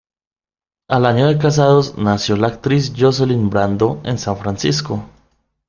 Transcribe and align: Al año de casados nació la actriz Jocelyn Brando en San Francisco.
Al 0.89 1.05
año 1.05 1.27
de 1.27 1.37
casados 1.37 1.95
nació 1.95 2.35
la 2.35 2.47
actriz 2.47 2.91
Jocelyn 2.97 3.51
Brando 3.51 4.01
en 4.03 4.17
San 4.17 4.35
Francisco. 4.35 5.05